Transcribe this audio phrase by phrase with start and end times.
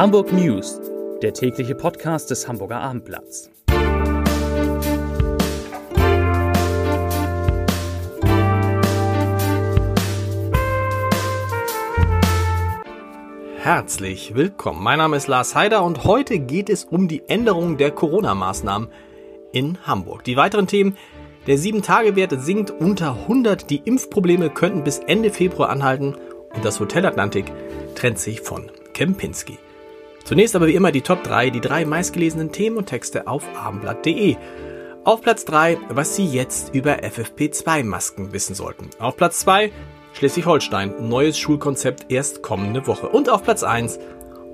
[0.00, 0.80] Hamburg News,
[1.20, 3.50] der tägliche Podcast des Hamburger Abendblatts.
[13.58, 14.82] Herzlich willkommen.
[14.82, 18.88] Mein Name ist Lars Heider und heute geht es um die Änderung der Corona-Maßnahmen
[19.52, 20.24] in Hamburg.
[20.24, 20.96] Die weiteren Themen
[21.46, 26.16] der 7-Tage-Wert sinkt unter 100, die Impfprobleme könnten bis Ende Februar anhalten
[26.54, 27.52] und das Hotel Atlantik
[27.96, 29.58] trennt sich von Kempinski.
[30.24, 34.36] Zunächst aber wie immer die Top 3, die drei meistgelesenen Themen und Texte auf abendblatt.de.
[35.04, 38.90] Auf Platz 3, was Sie jetzt über FFP2-Masken wissen sollten.
[38.98, 39.72] Auf Platz 2,
[40.12, 43.08] Schleswig-Holstein, neues Schulkonzept erst kommende Woche.
[43.08, 43.98] Und auf Platz 1,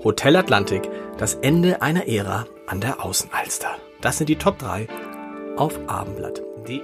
[0.03, 3.75] Hotel Atlantik, das Ende einer Ära an der Außenalster.
[3.99, 4.87] Das sind die Top 3
[5.57, 6.81] auf abendblatt.de.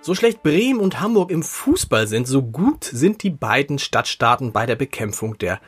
[0.00, 4.66] So schlecht Bremen und Hamburg im Fußball sind, so gut sind die beiden Stadtstaaten bei
[4.66, 5.60] der Bekämpfung der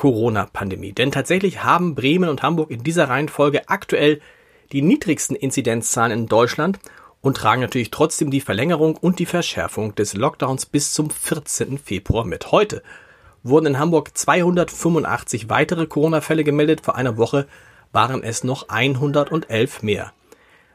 [0.00, 0.92] Corona-Pandemie.
[0.92, 4.22] Denn tatsächlich haben Bremen und Hamburg in dieser Reihenfolge aktuell
[4.72, 6.78] die niedrigsten Inzidenzzahlen in Deutschland
[7.20, 11.76] und tragen natürlich trotzdem die Verlängerung und die Verschärfung des Lockdowns bis zum 14.
[11.76, 12.50] Februar mit.
[12.50, 12.82] Heute
[13.42, 16.80] wurden in Hamburg 285 weitere Corona-Fälle gemeldet.
[16.80, 17.46] Vor einer Woche
[17.92, 20.14] waren es noch 111 mehr.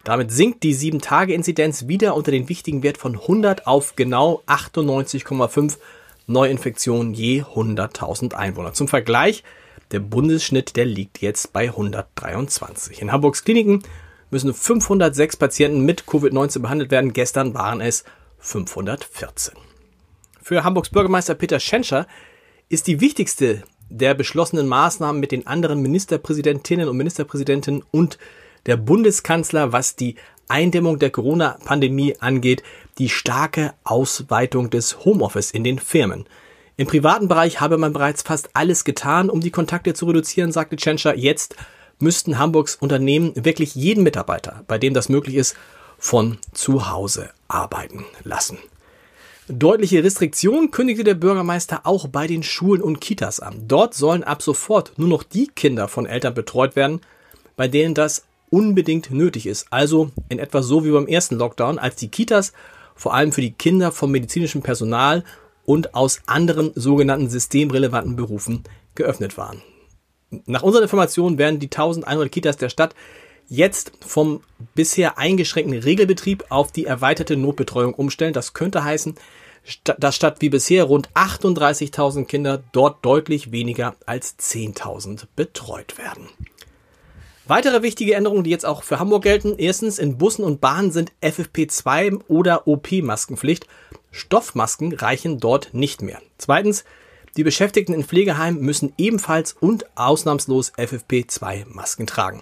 [0.04, 5.78] Damit sinkt die 7-Tage-Inzidenz wieder unter den wichtigen Wert von 100 auf genau 98,5
[6.28, 8.74] Neuinfektionen je 100.000 Einwohner.
[8.74, 9.44] Zum Vergleich,
[9.92, 13.02] der Bundesschnitt, der liegt jetzt bei 123.
[13.02, 13.84] In Hamburgs Kliniken
[14.32, 17.14] müssen 506 Patienten mit Covid-19 behandelt werden.
[17.14, 18.04] Gestern waren es
[18.40, 19.54] 514.
[20.42, 22.08] Für Hamburgs Bürgermeister Peter Schenscher
[22.70, 28.18] ist die wichtigste der beschlossenen Maßnahmen mit den anderen Ministerpräsidentinnen und Ministerpräsidenten und
[28.66, 30.16] der Bundeskanzler, was die
[30.48, 32.64] Eindämmung der Corona-Pandemie angeht,
[32.98, 36.26] die starke Ausweitung des Homeoffice in den Firmen.
[36.78, 40.76] Im privaten Bereich habe man bereits fast alles getan, um die Kontakte zu reduzieren, sagte
[40.76, 41.16] Tschentscher.
[41.16, 41.56] Jetzt
[42.00, 45.56] müssten Hamburgs Unternehmen wirklich jeden Mitarbeiter, bei dem das möglich ist,
[45.98, 48.58] von zu Hause arbeiten lassen.
[49.48, 53.68] Deutliche Restriktionen kündigte der Bürgermeister auch bei den Schulen und Kitas an.
[53.68, 57.00] Dort sollen ab sofort nur noch die Kinder von Eltern betreut werden,
[57.56, 58.24] bei denen das
[58.56, 59.68] unbedingt nötig ist.
[59.70, 62.54] Also in etwa so wie beim ersten Lockdown, als die Kitas
[62.96, 65.26] vor allem für die Kinder vom medizinischen Personal
[65.66, 68.64] und aus anderen sogenannten systemrelevanten Berufen
[68.96, 69.62] geöffnet waren.
[70.46, 72.96] Nach unseren Informationen werden die 1100 Kitas der Stadt
[73.50, 74.40] jetzt vom
[74.74, 78.32] bisher eingeschränkten Regelbetrieb auf die erweiterte Notbetreuung umstellen.
[78.32, 79.16] Das könnte heißen,
[79.84, 86.30] dass statt wie bisher rund 38.000 Kinder dort deutlich weniger als 10.000 betreut werden.
[87.48, 89.54] Weitere wichtige Änderungen, die jetzt auch für Hamburg gelten.
[89.60, 93.68] Erstens, in Bussen und Bahnen sind FFP2 oder OP-Maskenpflicht.
[94.10, 96.20] Stoffmasken reichen dort nicht mehr.
[96.40, 96.86] Zweitens,
[97.38, 102.42] die Beschäftigten in Pflegeheimen müssen ebenfalls und ausnahmslos FFP2-Masken tragen.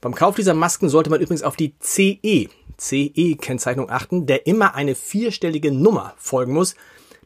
[0.00, 4.94] Beim Kauf dieser Masken sollte man übrigens auf die CE, CE-Kennzeichnung achten, der immer eine
[4.94, 6.76] vierstellige Nummer folgen muss.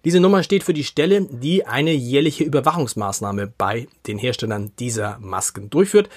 [0.07, 5.69] Diese Nummer steht für die Stelle, die eine jährliche Überwachungsmaßnahme bei den Herstellern dieser Masken
[5.69, 6.09] durchführt.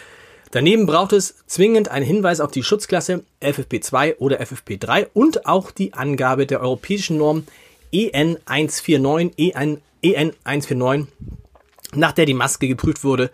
[0.53, 5.95] Daneben braucht es zwingend einen Hinweis auf die Schutzklasse FFP2 oder FFP3 und auch die
[5.95, 7.47] Angabe der europäischen Norm
[7.91, 11.07] EN 149, EN, EN 149,
[11.95, 13.31] nach der die Maske geprüft wurde,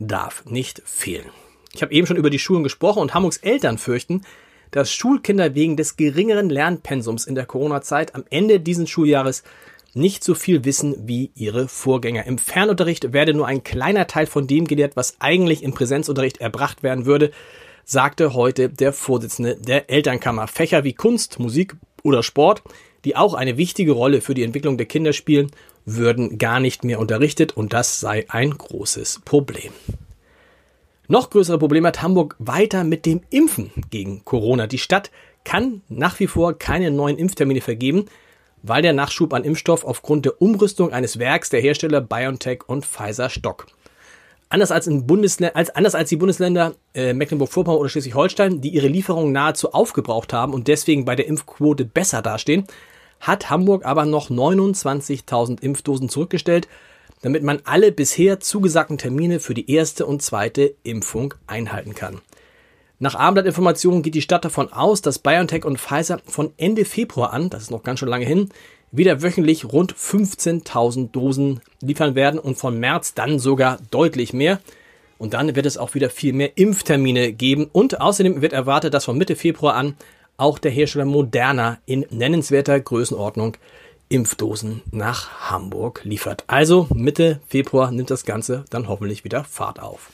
[0.00, 1.26] darf nicht fehlen.
[1.74, 4.22] Ich habe eben schon über die Schulen gesprochen und Hamburgs Eltern fürchten,
[4.72, 9.44] dass Schulkinder wegen des geringeren Lernpensums in der Corona-Zeit am Ende dieses Schuljahres
[9.94, 12.26] nicht so viel wissen wie ihre Vorgänger.
[12.26, 16.82] Im Fernunterricht werde nur ein kleiner Teil von dem gelehrt, was eigentlich im Präsenzunterricht erbracht
[16.82, 17.30] werden würde,
[17.84, 20.46] sagte heute der Vorsitzende der Elternkammer.
[20.46, 22.62] Fächer wie Kunst, Musik oder Sport,
[23.04, 25.50] die auch eine wichtige Rolle für die Entwicklung der Kinder spielen,
[25.86, 29.72] würden gar nicht mehr unterrichtet und das sei ein großes Problem.
[31.06, 34.66] Noch größere Probleme hat Hamburg weiter mit dem Impfen gegen Corona.
[34.66, 35.10] Die Stadt
[35.44, 38.04] kann nach wie vor keine neuen Impftermine vergeben,
[38.68, 43.30] weil der Nachschub an Impfstoff aufgrund der Umrüstung eines Werks der Hersteller BioNTech und Pfizer
[43.30, 43.66] Stock.
[44.50, 45.04] Anders als, in
[45.54, 50.54] als, anders als die Bundesländer äh, Mecklenburg-Vorpommern oder Schleswig-Holstein, die ihre Lieferungen nahezu aufgebraucht haben
[50.54, 52.66] und deswegen bei der Impfquote besser dastehen,
[53.20, 56.66] hat Hamburg aber noch 29.000 Impfdosen zurückgestellt,
[57.20, 62.20] damit man alle bisher zugesagten Termine für die erste und zweite Impfung einhalten kann.
[63.00, 67.48] Nach Abendblatt-Informationen geht die Stadt davon aus, dass BioNTech und Pfizer von Ende Februar an,
[67.48, 68.48] das ist noch ganz schön lange hin,
[68.90, 74.60] wieder wöchentlich rund 15.000 Dosen liefern werden und von März dann sogar deutlich mehr.
[75.16, 77.68] Und dann wird es auch wieder viel mehr Impftermine geben.
[77.70, 79.94] Und außerdem wird erwartet, dass von Mitte Februar an
[80.36, 83.56] auch der Hersteller Moderna in nennenswerter Größenordnung
[84.08, 86.44] Impfdosen nach Hamburg liefert.
[86.46, 90.10] Also Mitte Februar nimmt das Ganze dann hoffentlich wieder Fahrt auf.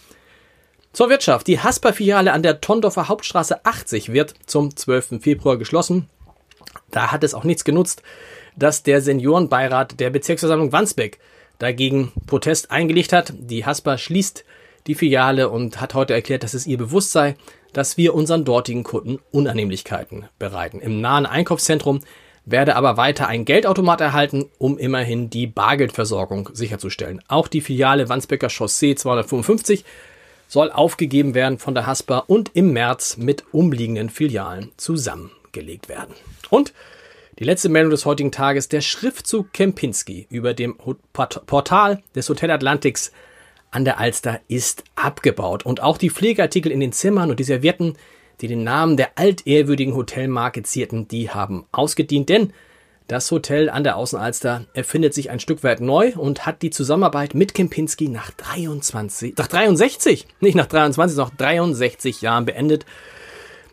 [0.94, 1.49] Zur Wirtschaft.
[1.49, 5.20] Die Hasper-Filiale an der Tondorfer Hauptstraße 80 wird zum 12.
[5.20, 6.08] Februar geschlossen.
[6.93, 8.05] Da hat es auch nichts genutzt,
[8.55, 11.19] dass der Seniorenbeirat der Bezirksversammlung Wandsbek
[11.58, 13.32] dagegen Protest eingelegt hat.
[13.37, 14.44] Die Hasper schließt
[14.87, 17.35] die Filiale und hat heute erklärt, dass es ihr bewusst sei,
[17.73, 20.81] dass wir unseren dortigen Kunden Unannehmlichkeiten bereiten.
[20.81, 22.02] Im nahen Einkaufszentrum
[22.44, 27.20] werde aber weiter ein Geldautomat erhalten, um immerhin die Bargeldversorgung sicherzustellen.
[27.26, 29.85] Auch die Filiale Wandsbecker Chaussee 255
[30.49, 36.14] soll aufgegeben werden von der Haspa und im März mit umliegenden Filialen zusammengelegt werden.
[36.50, 36.73] Und
[37.38, 40.76] die letzte Meldung des heutigen Tages, der Schriftzug Kempinski über dem
[41.12, 43.11] Portal des Hotel Atlantics
[43.73, 45.67] an der Alster ist abgebaut.
[45.67, 47.96] Und auch die Pflegeartikel in den Zimmern und die Servietten,
[48.41, 52.52] die den Namen der altehrwürdigen Hotelmarke zierten, die haben ausgedient, denn
[53.06, 57.35] das Hotel an der Außenalster erfindet sich ein Stück weit neu und hat die Zusammenarbeit
[57.35, 62.87] mit Kempinski nach 23, nach 63, nicht nach 23, noch 63 Jahren beendet.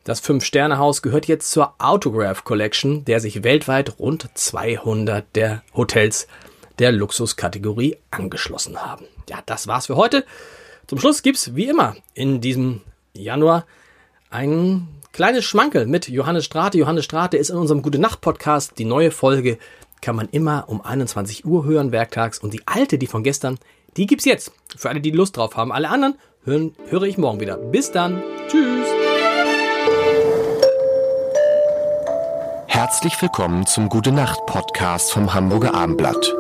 [0.04, 6.28] Das Fünf-Sterne-Haus gehört jetzt zur Autograph Collection, der sich weltweit rund 200 der Hotels
[6.80, 9.06] der Luxuskategorie angeschlossen haben.
[9.30, 10.26] Ja, das war's für heute.
[10.88, 12.82] Zum Schluss gibt's wie immer in diesem
[13.14, 13.66] Januar
[14.30, 16.78] ein kleines Schmankel mit Johannes Strate.
[16.78, 18.78] Johannes Strate ist in unserem Gute Nacht Podcast.
[18.78, 19.58] Die neue Folge
[20.02, 22.40] kann man immer um 21 Uhr hören, werktags.
[22.40, 23.60] Und die alte, die von gestern,
[23.98, 24.52] die gibt's jetzt.
[24.76, 25.72] Für alle, die Lust drauf haben.
[25.72, 27.58] Alle anderen hören, höre ich morgen wieder.
[27.58, 28.24] Bis dann.
[28.48, 28.88] Tschüss.
[32.68, 36.34] Herzlich willkommen zum Gute Nacht Podcast vom Hamburger Armblatt.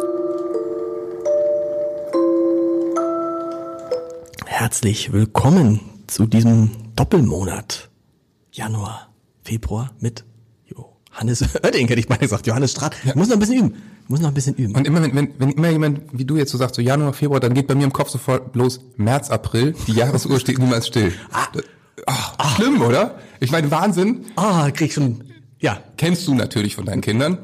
[4.46, 7.91] Herzlich willkommen zu diesem Doppelmonat.
[8.52, 9.10] Januar,
[9.44, 10.26] Februar mit
[10.66, 12.48] Johannes Oerding, hätte ich mal gesagt.
[12.48, 12.96] Johannes Straat.
[13.04, 13.14] Ja.
[13.16, 13.82] Muss noch ein bisschen üben.
[14.08, 14.76] Muss noch ein bisschen üben.
[14.76, 17.40] Und immer, wenn, wenn, wenn immer jemand wie du jetzt so sagst, so Januar, Februar,
[17.40, 19.74] dann geht bei mir im Kopf sofort bloß März, April.
[19.88, 21.14] Die Jahresuhr steht niemals still.
[21.32, 21.48] Ah.
[22.08, 23.20] Oh, schlimm, oder?
[23.40, 24.26] Ich meine, Wahnsinn.
[24.36, 25.24] Ah, krieg ich schon
[25.62, 25.78] ja.
[25.96, 27.38] Kennst du natürlich von deinen Kindern.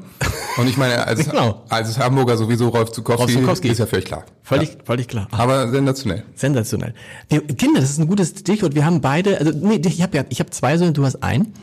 [0.56, 1.64] Und ich meine, als, genau.
[1.68, 3.68] als Hamburger sowieso Rolf Zukowski, Rolf Zukowski.
[3.68, 4.24] ist ja völlig klar.
[4.42, 4.76] Völlig, ja.
[4.84, 5.28] völlig klar.
[5.30, 6.24] Aber sensationell.
[6.34, 6.94] Sensationell.
[7.28, 8.74] Wir, Kinder, das ist ein gutes Stichwort.
[8.74, 11.54] Wir haben beide, also nee, ich habe ja, ich habe zwei Söhne, du hast einen.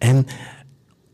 [0.00, 0.24] Ähm,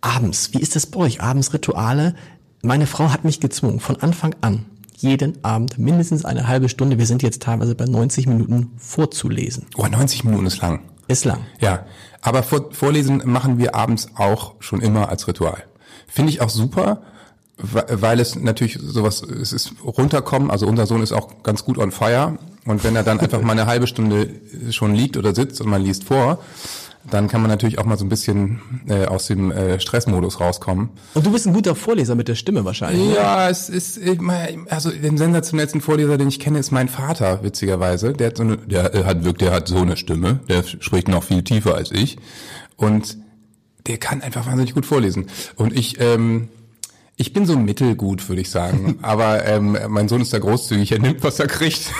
[0.00, 1.20] abends, wie ist das bei euch?
[1.20, 2.14] Abends Rituale.
[2.62, 4.66] Meine Frau hat mich gezwungen, von Anfang an,
[4.96, 9.66] jeden Abend mindestens eine halbe Stunde, wir sind jetzt teilweise bei 90 Minuten, vorzulesen.
[9.76, 10.80] Oh, 90 Minuten ist lang.
[11.08, 11.46] Ist lang.
[11.60, 11.86] Ja,
[12.20, 15.64] aber vor, Vorlesen machen wir abends auch schon immer als Ritual.
[16.08, 17.02] Finde ich auch super,
[17.56, 21.90] weil es natürlich sowas, es ist runterkommen, also unser Sohn ist auch ganz gut on
[21.90, 24.28] fire und wenn er dann einfach mal eine halbe Stunde
[24.70, 26.38] schon liegt oder sitzt und man liest vor,
[27.10, 30.90] dann kann man natürlich auch mal so ein bisschen äh, aus dem äh, Stressmodus rauskommen.
[31.14, 33.14] Und du bist ein guter Vorleser mit der Stimme wahrscheinlich.
[33.14, 34.00] Ja, es ist
[34.68, 38.12] also den sensationellsten Vorleser, den ich kenne, ist mein Vater witzigerweise.
[38.12, 40.40] Der hat so eine, der hat wirklich, der hat so eine Stimme.
[40.48, 42.18] Der spricht noch viel tiefer als ich
[42.76, 43.18] und
[43.86, 45.26] der kann einfach wahnsinnig gut vorlesen.
[45.56, 46.48] Und ich ähm,
[47.18, 48.98] ich bin so mittelgut, würde ich sagen.
[49.02, 51.90] Aber ähm, mein Sohn ist da großzügig, er nimmt, was er kriegt.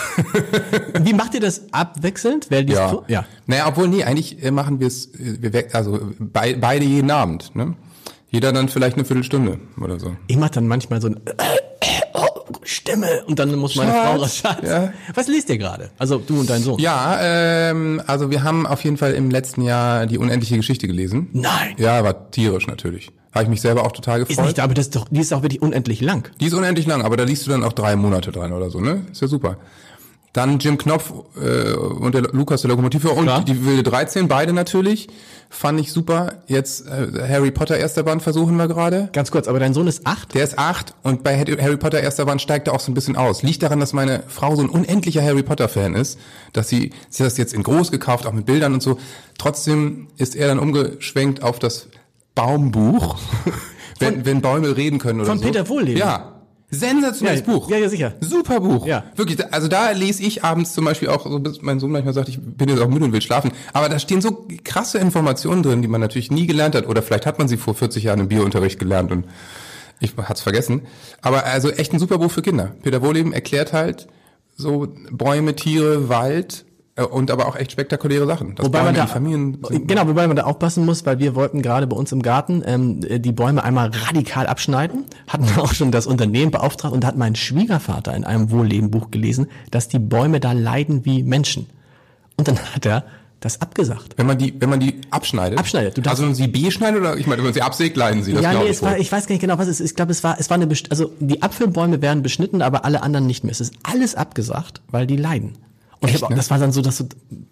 [1.03, 2.47] Wie macht ihr das abwechselnd?
[2.51, 3.03] Wer ja.
[3.09, 3.25] ja.
[3.47, 7.55] Naja, obwohl, nee, eigentlich äh, machen wir es, äh, wir also bei, beide jeden Abend.
[7.57, 7.75] Ne?
[8.29, 10.17] Jeder dann vielleicht eine Viertelstunde oder so.
[10.27, 11.21] Ich mache dann manchmal so ein
[12.63, 14.59] Stimme und dann muss meine Schatz, Frau das Schatz.
[14.63, 14.93] Ja.
[15.15, 15.91] Was liest ihr gerade?
[15.99, 16.79] Also du und dein Sohn.
[16.79, 21.29] Ja, ähm, also wir haben auf jeden Fall im letzten Jahr die unendliche Geschichte gelesen.
[21.33, 21.75] Nein.
[21.79, 23.11] Ja, war tierisch natürlich.
[23.33, 24.39] Habe ich mich selber auch total gefreut.
[24.39, 26.31] Ist nicht, aber das ist doch, die ist auch wirklich unendlich lang.
[26.41, 28.81] Die ist unendlich lang, aber da liest du dann auch drei Monate dran oder so,
[28.81, 29.05] ne?
[29.13, 29.59] Ist ja super.
[30.37, 33.43] Dann Jim Knopf äh, und der Lukas der Lokomotivführer und Klar.
[33.43, 35.09] die wilde 13, beide natürlich.
[35.49, 36.43] Fand ich super.
[36.47, 39.09] Jetzt äh, Harry Potter erster Band versuchen wir gerade.
[39.15, 40.35] Ganz kurz, aber dein Sohn ist acht?
[40.35, 43.17] Der ist acht und bei Harry Potter erster Band steigt er auch so ein bisschen
[43.17, 43.43] aus.
[43.43, 46.19] Liegt daran, dass meine Frau so ein unendlicher Harry Potter Fan ist,
[46.53, 48.99] dass sie, sie hat das jetzt in groß gekauft, auch mit Bildern und so.
[49.39, 51.89] Trotzdem ist er dann umgeschwenkt auf das
[52.35, 53.17] Baumbuch,
[54.01, 55.45] wenn, wenn Bäume reden können oder von so.
[55.45, 55.99] Von Peter Wohlleben?
[55.99, 56.36] Ja,
[56.69, 57.71] Sensationelles ja, Buch.
[57.71, 58.15] Ja, ja, sicher.
[58.21, 58.87] Super Buch.
[58.87, 59.05] Ja.
[59.15, 62.29] Wirklich, also da lese ich abends zum Beispiel auch, so bis mein Sohn manchmal sagt,
[62.29, 63.53] ich bin jetzt auch müde und will schlafen.
[63.73, 66.89] Aber da stehen so krasse Informationen drin, die man natürlich nie gelernt hat.
[66.89, 69.27] Oder vielleicht hat man sie vor 40 Jahren im Biounterricht gelernt und
[70.01, 70.83] ich hat's vergessen.
[71.23, 72.75] Aber also echt ein super Buch für Kinder.
[72.83, 74.09] Peter Wohleben erklärt halt
[74.57, 76.66] so Bäume, Tiere, Wald,
[77.05, 78.55] und aber auch echt spektakuläre Sachen.
[78.55, 81.87] Das wobei man da, Familien genau, wobei man da aufpassen muss, weil wir wollten gerade
[81.87, 86.51] bei uns im Garten ähm, die Bäume einmal radikal abschneiden, hatten auch schon das Unternehmen
[86.51, 91.23] beauftragt und hat mein Schwiegervater in einem Wohllebenbuch gelesen, dass die Bäume da leiden wie
[91.23, 91.67] Menschen.
[92.37, 93.05] Und dann hat er
[93.41, 94.15] Das abgesagt.
[94.17, 95.59] Wenn man die, wenn man die abschneidet.
[95.59, 97.61] Abschneidet, du darfst- also wenn man sie B schneidet oder ich meine, wenn man sie
[97.61, 98.33] absägt, leiden sie.
[98.33, 99.91] Das ja, nee, ich war, ich weiß gar nicht genau, was es ist.
[99.91, 103.27] Ich glaube, es war, es war eine, also die Apfelbäume werden beschnitten, aber alle anderen
[103.27, 103.53] nicht mehr.
[103.53, 105.59] Es ist alles abgesagt, weil die leiden.
[106.07, 106.37] Und Echt, hab, ne?
[106.37, 107.05] das war dann so, dass du,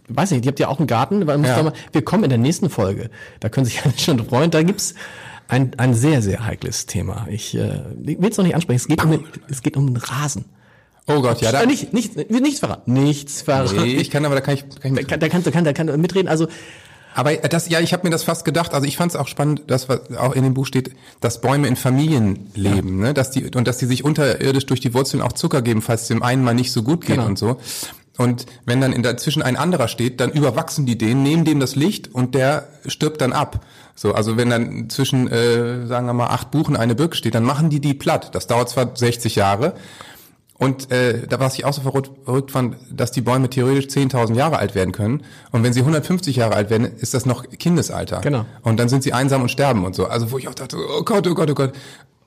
[0.08, 1.62] weiß nicht, ihr habt ja auch einen Garten, weil muss Ja.
[1.62, 3.10] mal, wir kommen in der nächsten Folge.
[3.40, 4.50] Da können sich alle schon freuen.
[4.50, 4.94] Da gibt's
[5.48, 7.26] ein, ein sehr, sehr heikles Thema.
[7.30, 8.76] Ich äh, will es noch nicht ansprechen.
[8.76, 10.44] Es geht um es geht um den Rasen.
[11.06, 12.92] Oh Gott, ja, da, Äh, nicht, nicht, nichts verraten.
[12.94, 13.76] Nichts verraten.
[13.82, 15.64] nee, ich kann aber da kann ich, kann ich Da kann, da kann, da kann,
[15.64, 16.28] da kann mitreden.
[16.28, 16.48] Also
[17.14, 18.72] Aber das, ja, ich habe mir das fast gedacht.
[18.72, 21.68] Also ich fand es auch spannend, dass was auch in dem Buch steht, dass Bäume
[21.68, 23.12] in Familien leben, ne?
[23.12, 26.08] dass die und dass die sich unterirdisch durch die Wurzeln auch Zucker geben, falls es
[26.08, 27.26] dem einen mal nicht so gut geht Genau.
[27.26, 27.58] und so.
[28.16, 31.74] Und wenn dann in dazwischen ein anderer steht, dann überwachsen die den, nehmen dem das
[31.74, 33.64] Licht und der stirbt dann ab.
[33.96, 37.44] So, also wenn dann zwischen, äh, sagen wir mal, acht Buchen eine Birke steht, dann
[37.44, 38.34] machen die die platt.
[38.34, 39.74] Das dauert zwar 60 Jahre,
[40.56, 44.58] und äh, da was ich auch so verrückt, fand, dass die Bäume theoretisch 10.000 Jahre
[44.58, 45.24] alt werden können.
[45.50, 48.20] Und wenn sie 150 Jahre alt werden, ist das noch Kindesalter.
[48.20, 48.46] Genau.
[48.62, 50.06] Und dann sind sie einsam und sterben und so.
[50.06, 51.72] Also wo ich auch dachte, oh Gott, oh Gott, oh Gott.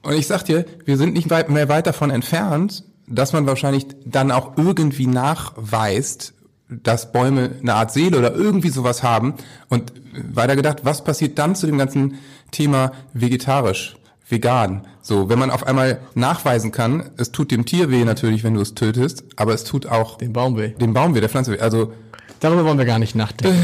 [0.04, 3.88] Und ich sag dir, wir sind nicht weit, mehr weit davon entfernt, dass man wahrscheinlich
[4.06, 6.34] dann auch irgendwie nachweist,
[6.70, 9.36] dass Bäume eine Art Seele oder irgendwie sowas haben.
[9.70, 9.94] Und
[10.34, 12.16] weiter gedacht, was passiert dann zu dem ganzen
[12.52, 13.96] Thema vegetarisch?
[14.30, 14.86] vegan.
[15.02, 18.62] So, wenn man auf einmal nachweisen kann, es tut dem Tier weh natürlich, wenn du
[18.62, 20.70] es tötest, aber es tut auch den Baum weh.
[20.70, 21.60] dem Baum weh, der Pflanze weh.
[21.60, 21.94] Also
[22.40, 23.58] Darüber wollen wir gar nicht nachdenken.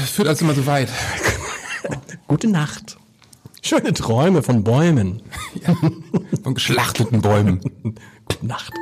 [0.00, 0.88] das führt also immer so weit.
[2.28, 2.98] Gute Nacht.
[3.64, 5.22] Schöne Träume von Bäumen.
[6.42, 7.60] Von geschlachteten Bäumen.
[8.28, 8.72] Gute Nacht.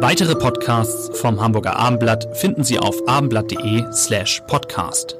[0.00, 5.16] Weitere Podcasts vom Hamburger Abendblatt finden Sie auf abendblatt.de slash podcast.